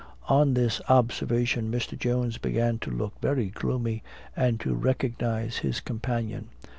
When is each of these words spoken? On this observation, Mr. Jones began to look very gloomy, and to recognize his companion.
On 0.29 0.55
this 0.55 0.81
observation, 0.89 1.69
Mr. 1.69 1.95
Jones 1.95 2.39
began 2.39 2.79
to 2.79 2.89
look 2.89 3.13
very 3.21 3.49
gloomy, 3.49 4.01
and 4.35 4.59
to 4.61 4.73
recognize 4.73 5.57
his 5.57 5.79
companion. 5.79 6.49